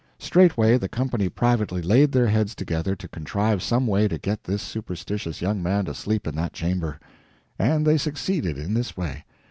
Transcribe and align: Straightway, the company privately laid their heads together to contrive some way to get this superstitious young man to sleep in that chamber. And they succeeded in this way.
Straightway, 0.17 0.79
the 0.79 0.89
company 0.89 1.29
privately 1.29 1.79
laid 1.83 2.11
their 2.11 2.25
heads 2.25 2.55
together 2.55 2.95
to 2.95 3.07
contrive 3.07 3.61
some 3.61 3.85
way 3.85 4.07
to 4.07 4.17
get 4.17 4.45
this 4.45 4.63
superstitious 4.63 5.41
young 5.43 5.61
man 5.61 5.85
to 5.85 5.93
sleep 5.93 6.25
in 6.25 6.33
that 6.37 6.53
chamber. 6.53 6.99
And 7.59 7.85
they 7.85 7.99
succeeded 7.99 8.57
in 8.57 8.73
this 8.73 8.97
way. 8.97 9.25